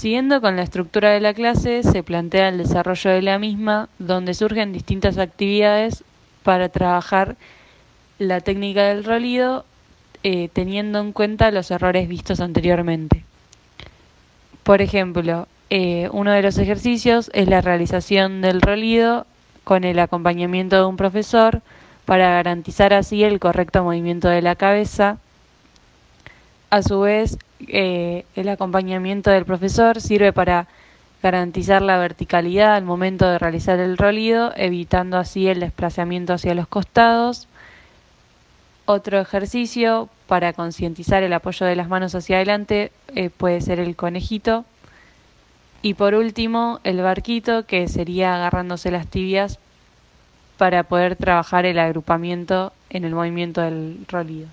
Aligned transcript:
Siguiendo 0.00 0.40
con 0.40 0.56
la 0.56 0.62
estructura 0.62 1.10
de 1.10 1.20
la 1.20 1.34
clase, 1.34 1.82
se 1.82 2.02
plantea 2.02 2.48
el 2.48 2.56
desarrollo 2.56 3.10
de 3.10 3.20
la 3.20 3.38
misma, 3.38 3.90
donde 3.98 4.32
surgen 4.32 4.72
distintas 4.72 5.18
actividades 5.18 6.04
para 6.42 6.70
trabajar 6.70 7.36
la 8.18 8.40
técnica 8.40 8.84
del 8.84 9.04
rolido, 9.04 9.66
eh, 10.22 10.48
teniendo 10.54 11.00
en 11.00 11.12
cuenta 11.12 11.50
los 11.50 11.70
errores 11.70 12.08
vistos 12.08 12.40
anteriormente. 12.40 13.24
Por 14.62 14.80
ejemplo, 14.80 15.48
eh, 15.68 16.08
uno 16.12 16.32
de 16.32 16.40
los 16.40 16.56
ejercicios 16.56 17.30
es 17.34 17.46
la 17.46 17.60
realización 17.60 18.40
del 18.40 18.62
rolido 18.62 19.26
con 19.64 19.84
el 19.84 19.98
acompañamiento 19.98 20.76
de 20.76 20.86
un 20.86 20.96
profesor 20.96 21.60
para 22.06 22.30
garantizar 22.30 22.94
así 22.94 23.22
el 23.22 23.38
correcto 23.38 23.84
movimiento 23.84 24.30
de 24.30 24.40
la 24.40 24.54
cabeza. 24.54 25.18
A 26.70 26.80
su 26.80 27.00
vez, 27.00 27.36
eh, 27.68 28.24
el 28.36 28.48
acompañamiento 28.48 29.30
del 29.30 29.44
profesor 29.44 30.00
sirve 30.00 30.32
para 30.32 30.66
garantizar 31.22 31.82
la 31.82 31.98
verticalidad 31.98 32.74
al 32.74 32.84
momento 32.84 33.28
de 33.28 33.38
realizar 33.38 33.78
el 33.78 33.98
rolido, 33.98 34.52
evitando 34.56 35.18
así 35.18 35.48
el 35.48 35.60
desplazamiento 35.60 36.32
hacia 36.32 36.54
los 36.54 36.66
costados. 36.66 37.46
Otro 38.86 39.20
ejercicio 39.20 40.08
para 40.26 40.52
concientizar 40.52 41.22
el 41.22 41.32
apoyo 41.32 41.66
de 41.66 41.76
las 41.76 41.88
manos 41.88 42.14
hacia 42.14 42.36
adelante 42.36 42.90
eh, 43.14 43.30
puede 43.30 43.60
ser 43.60 43.78
el 43.78 43.96
conejito. 43.96 44.64
Y 45.82 45.94
por 45.94 46.14
último, 46.14 46.80
el 46.84 47.00
barquito, 47.00 47.64
que 47.66 47.88
sería 47.88 48.34
agarrándose 48.34 48.90
las 48.90 49.06
tibias 49.06 49.58
para 50.58 50.82
poder 50.82 51.16
trabajar 51.16 51.64
el 51.64 51.78
agrupamiento 51.78 52.72
en 52.90 53.04
el 53.04 53.14
movimiento 53.14 53.62
del 53.62 54.04
rolido. 54.08 54.48